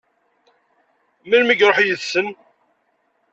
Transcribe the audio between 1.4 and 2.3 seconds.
i iṛuḥ yid-sen?